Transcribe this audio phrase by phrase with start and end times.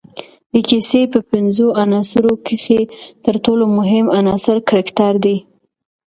[0.53, 2.81] د کیسې په پنځو عناصروکښي
[3.25, 5.37] ترټولو مهم عناصر کرکټر دئ.